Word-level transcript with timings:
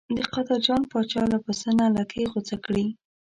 د 0.15 0.19
قادر 0.33 0.59
جان 0.65 0.81
پاچا 0.91 1.23
له 1.33 1.37
پسه 1.45 1.69
نه 1.79 1.85
لکۍ 1.95 2.23
غوڅه 2.31 2.55
کړې. 2.65 2.85